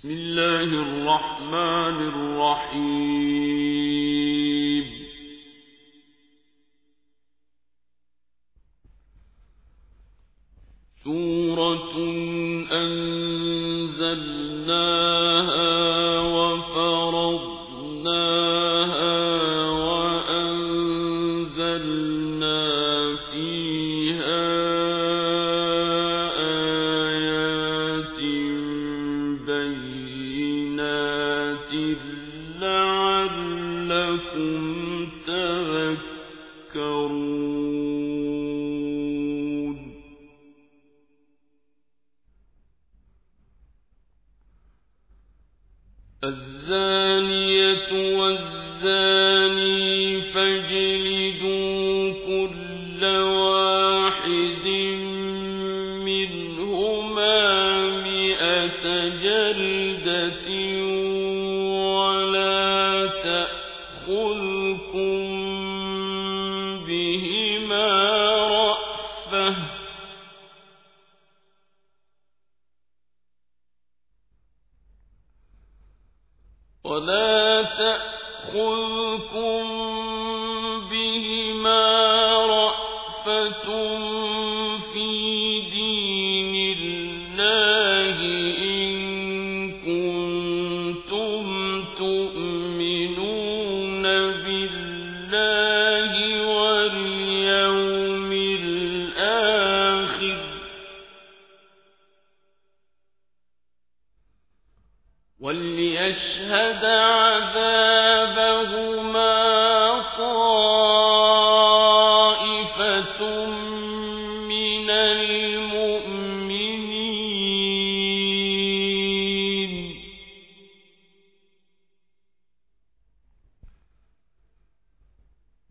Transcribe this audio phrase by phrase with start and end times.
[0.00, 3.20] بسم الله الرحمن الرحيم.
[11.04, 11.94] سورة
[12.72, 13.09] أن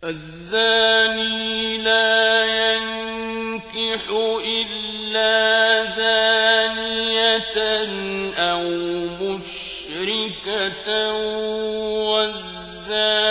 [0.03, 4.09] الزاني لا ينكح
[4.46, 7.56] إلا زانية
[8.38, 8.63] أو
[9.22, 10.88] مشركة
[12.09, 13.28] والزاني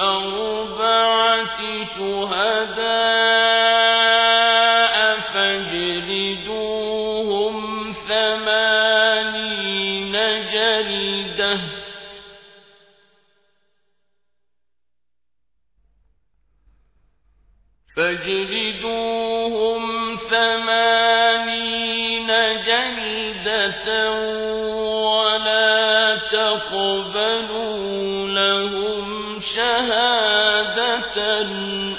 [0.00, 1.58] أربعة
[1.96, 3.36] شهداء
[5.34, 6.76] فاجلدوهم
[8.08, 8.96] ثمانين
[10.52, 11.58] جلدة.
[17.96, 19.82] فاجلدوهم
[20.30, 21.46] ثمانين
[22.66, 23.88] جلدة
[25.06, 27.15] ولا تقبلوا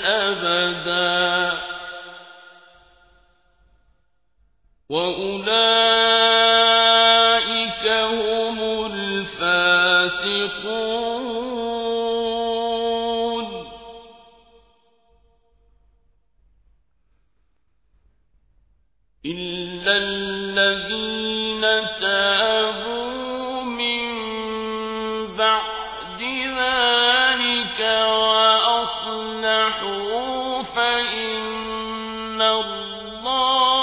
[0.05, 1.57] أبدا
[4.89, 5.86] وأولئك
[31.47, 33.76] أن الله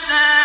[0.00, 0.39] والخامسة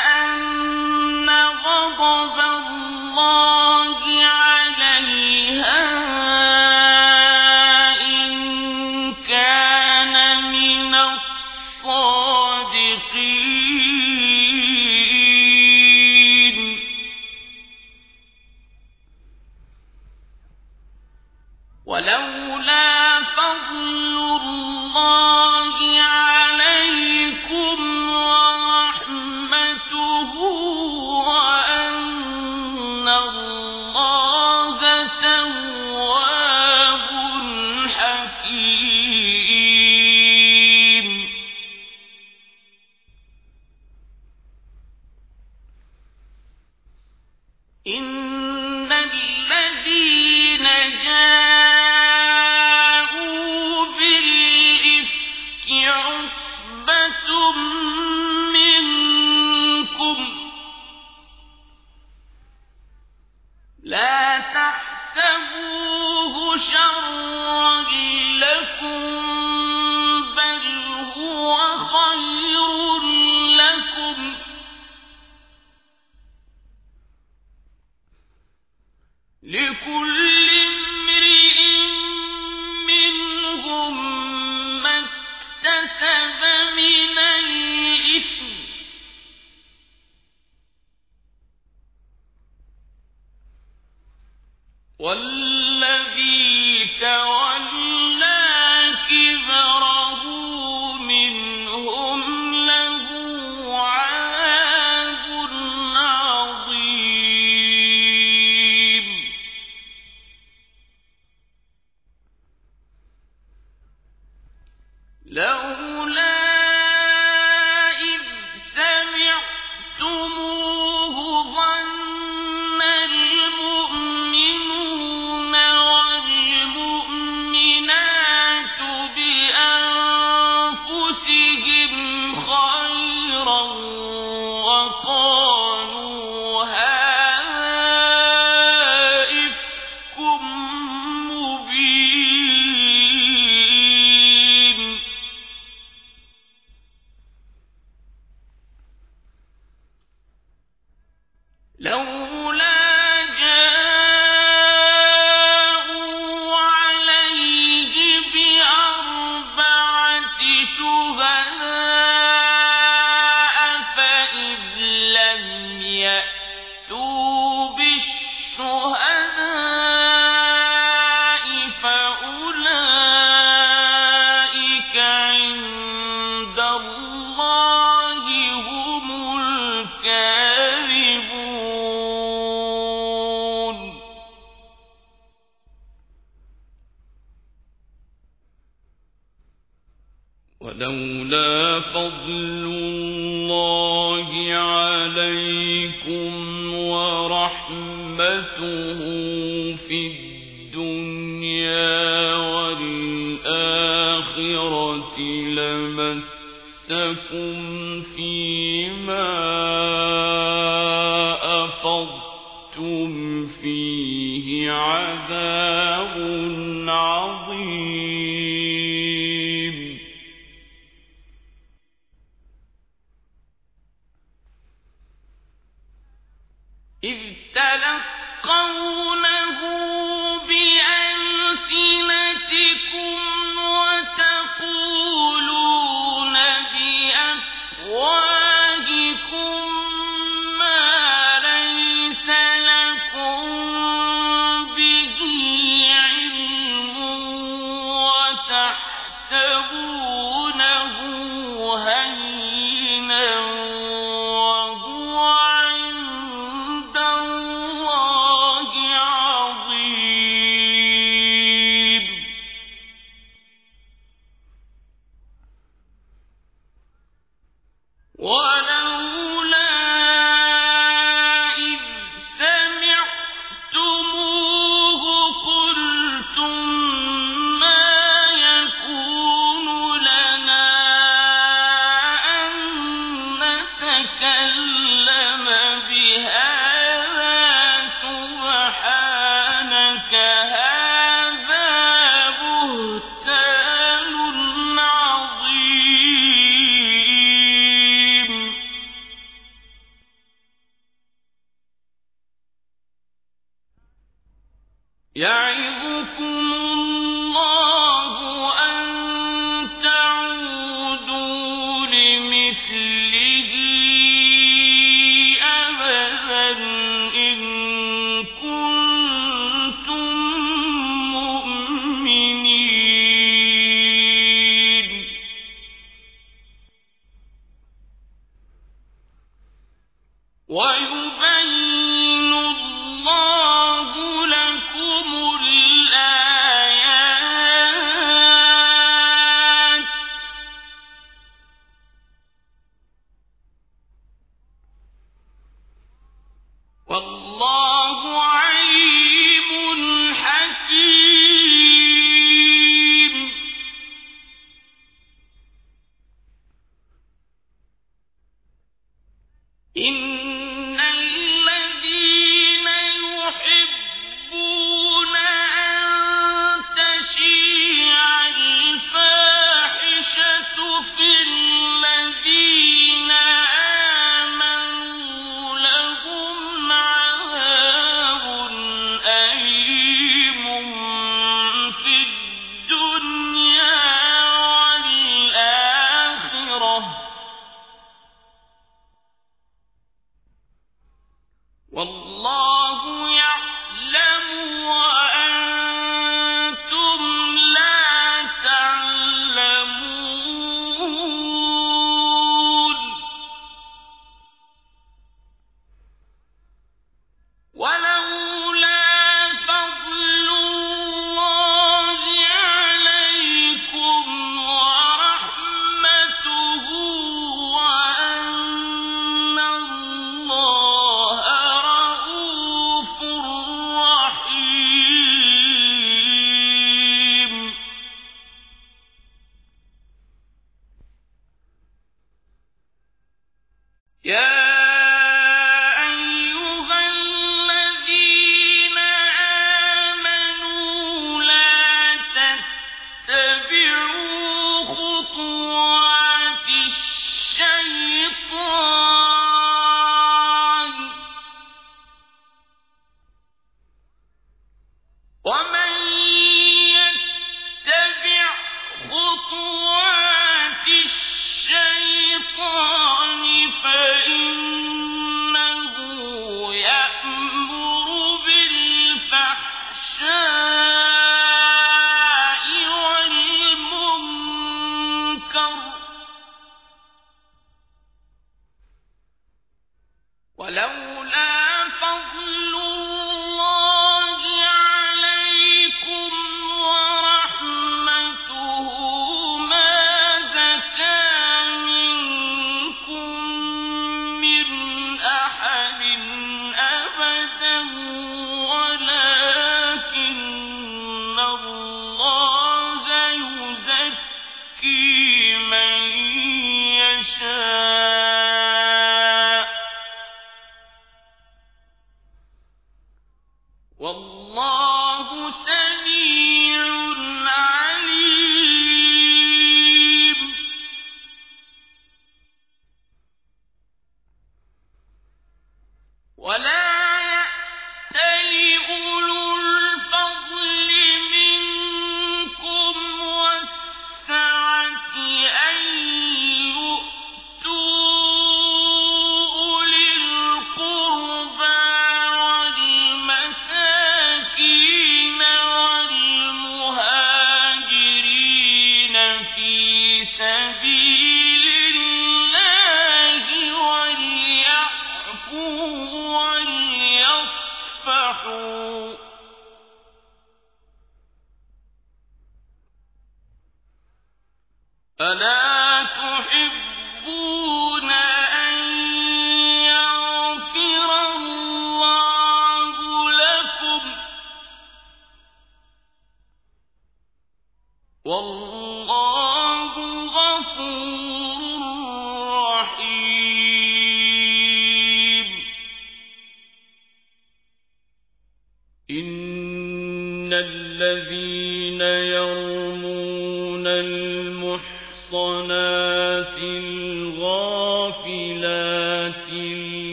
[595.12, 597.45] المحصنات الغافلات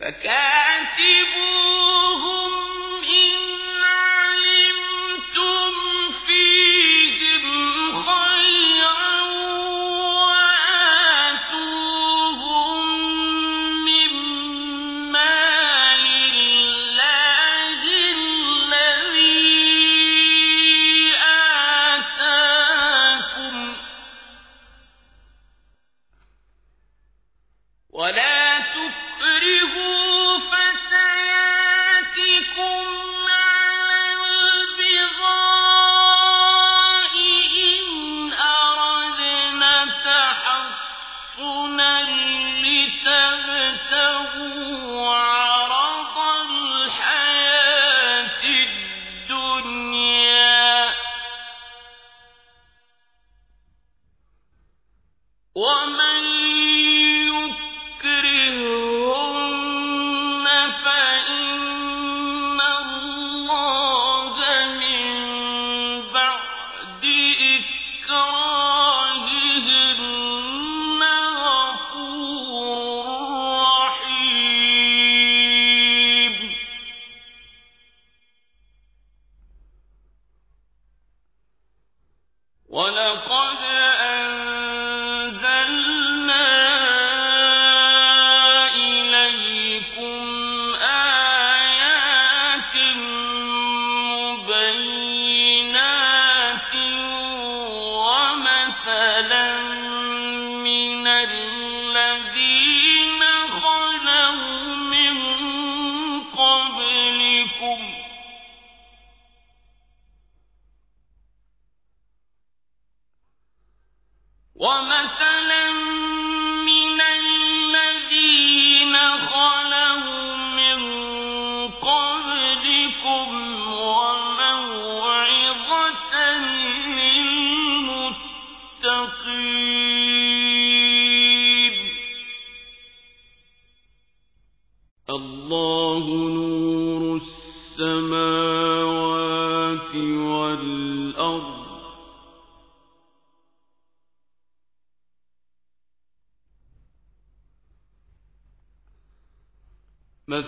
[0.00, 1.89] ولا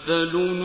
[0.09, 0.62] غربية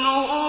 [0.00, 0.39] منهم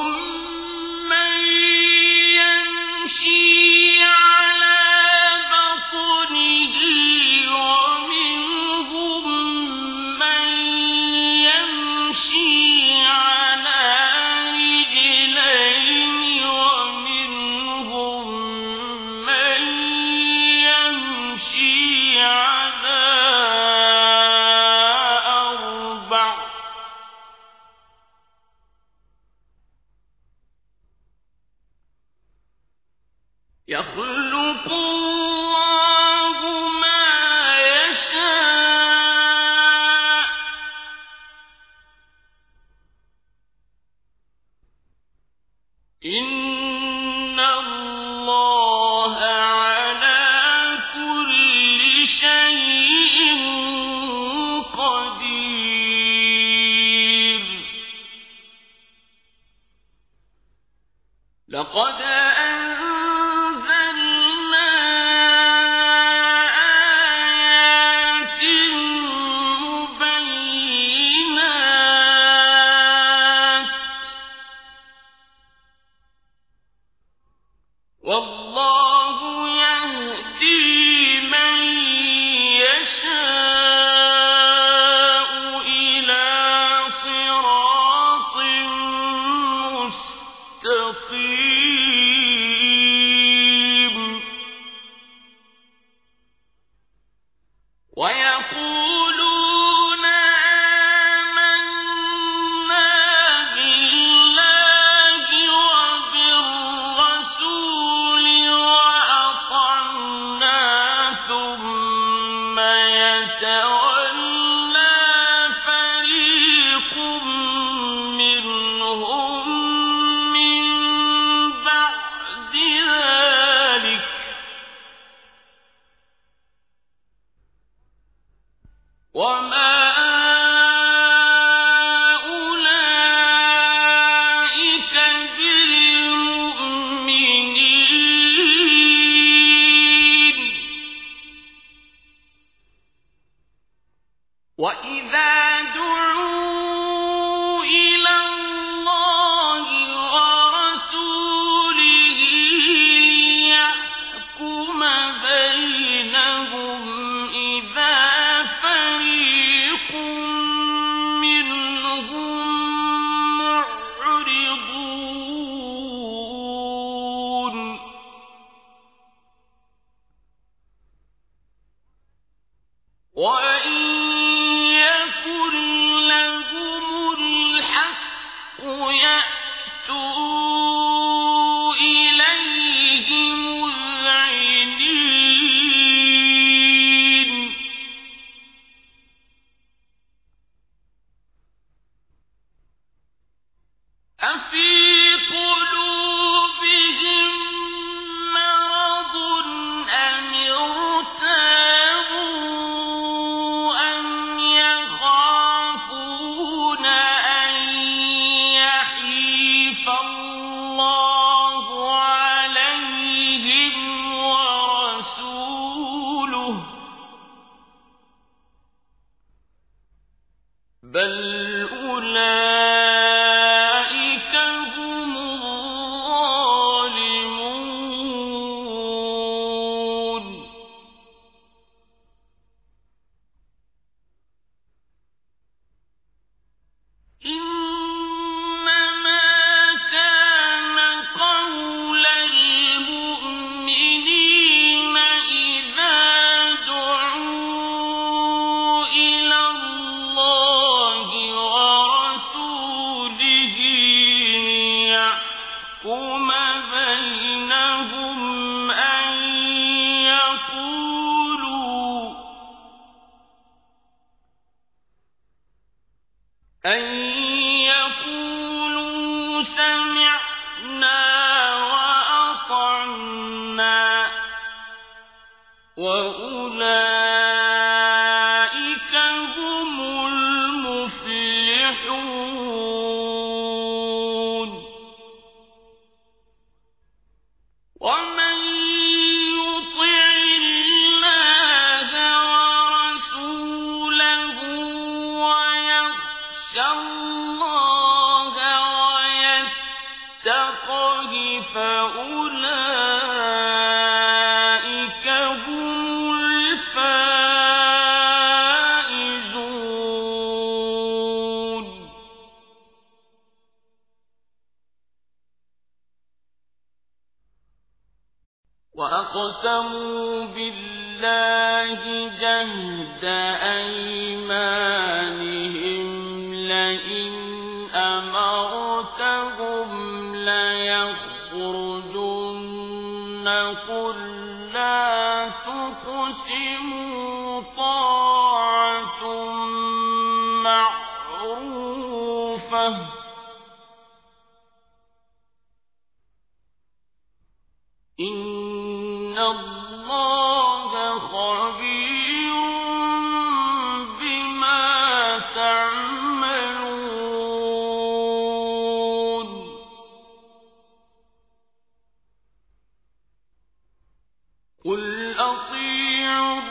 [364.64, 366.42] تهتدوا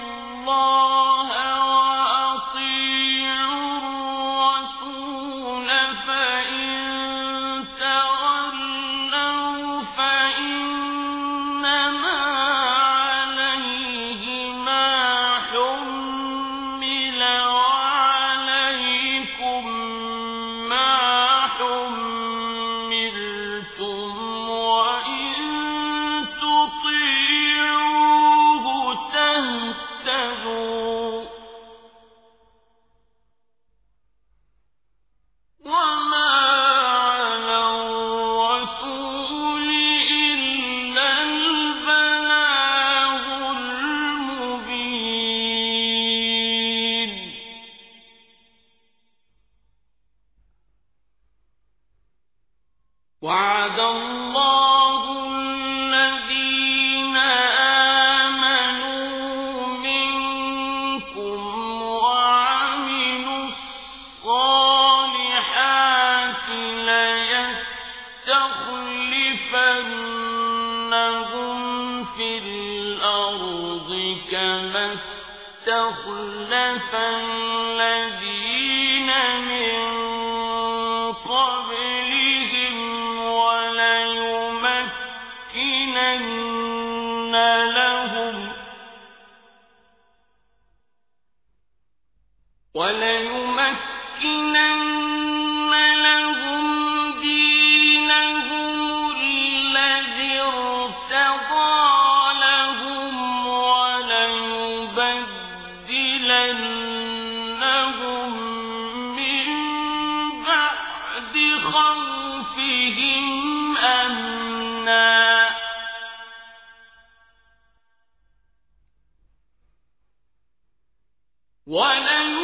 [121.69, 122.38] وليبدلنهم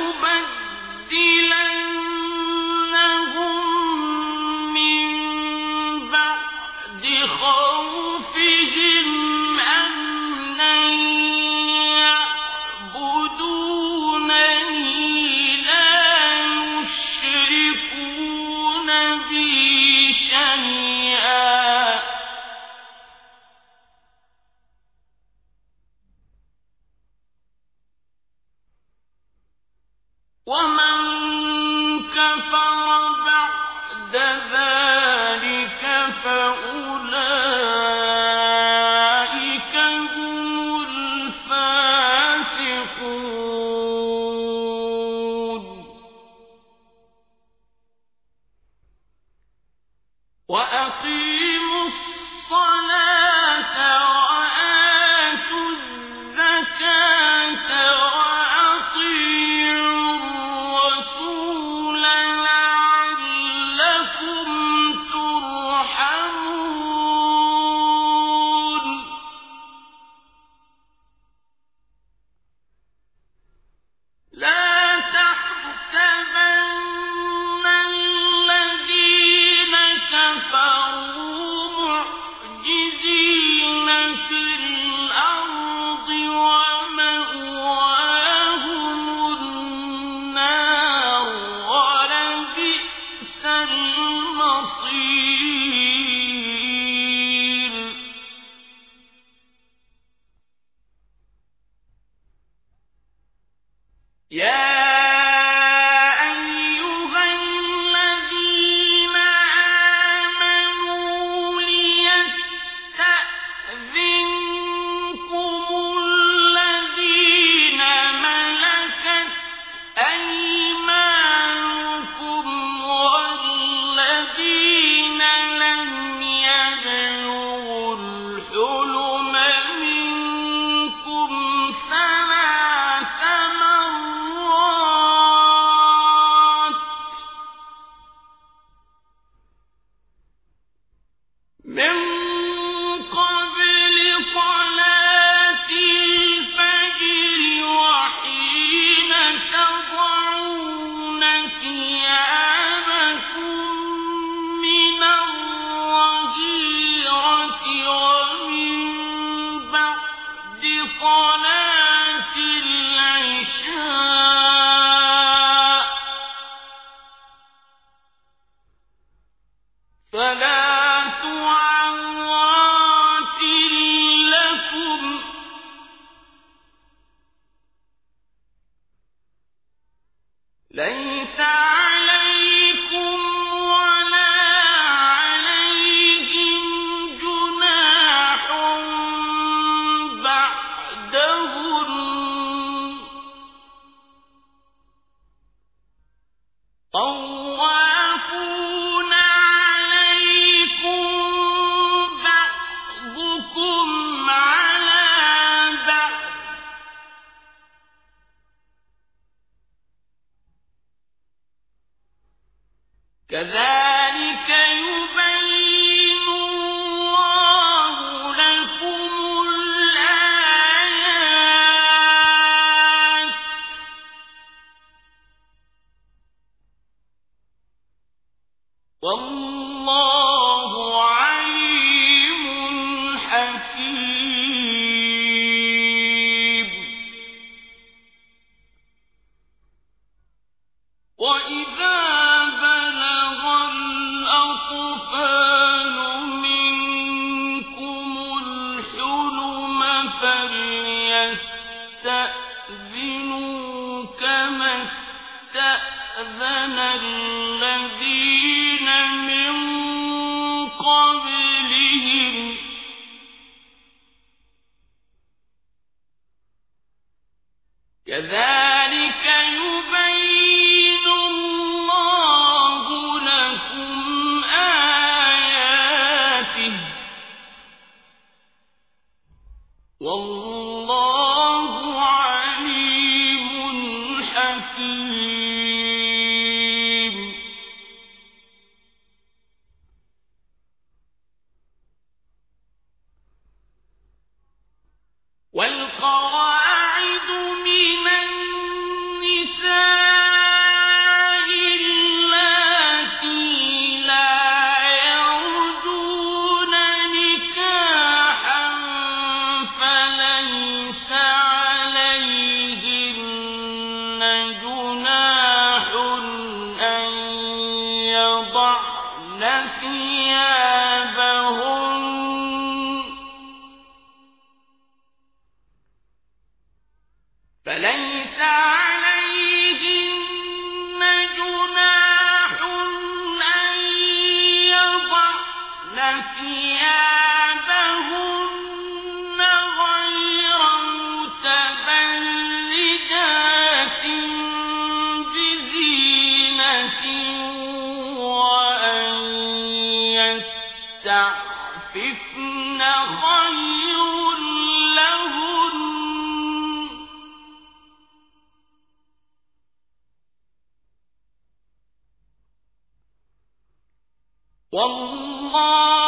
[364.77, 366.06] والله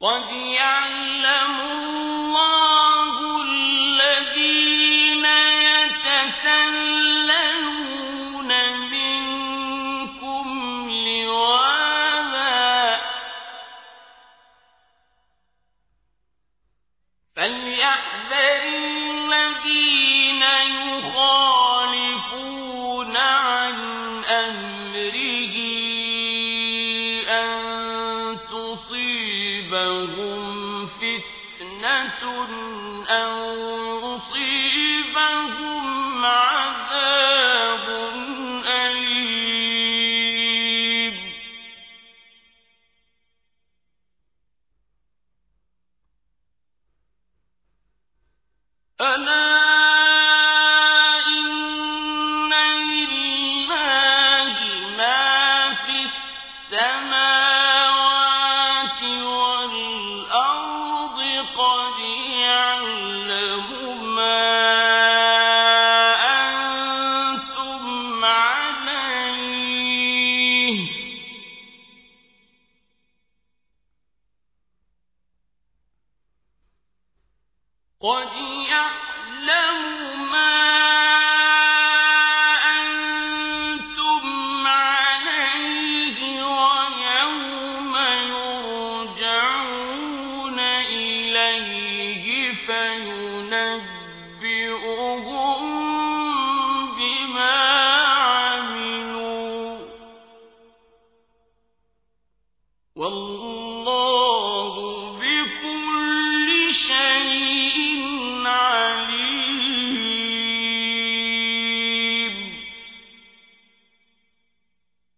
[0.00, 1.69] قَدْ يَعْلَمُ